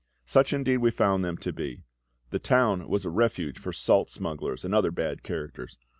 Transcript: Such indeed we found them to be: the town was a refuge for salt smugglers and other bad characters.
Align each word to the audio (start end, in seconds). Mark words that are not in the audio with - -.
Such 0.25 0.51
indeed 0.51 0.77
we 0.77 0.89
found 0.89 1.23
them 1.23 1.37
to 1.37 1.53
be: 1.53 1.83
the 2.31 2.39
town 2.39 2.87
was 2.87 3.05
a 3.05 3.11
refuge 3.11 3.59
for 3.59 3.71
salt 3.71 4.09
smugglers 4.09 4.65
and 4.65 4.73
other 4.73 4.89
bad 4.89 5.21
characters. 5.21 5.77